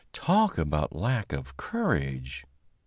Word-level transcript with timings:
Talk 0.13 0.57
about 0.57 0.93
a 0.93 0.97
lack 0.97 1.31
of 1.31 1.57
courage! 1.57 2.43